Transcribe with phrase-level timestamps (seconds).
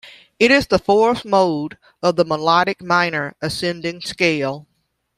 [0.39, 4.67] It is the fourth mode of the melodic minor ascending scale.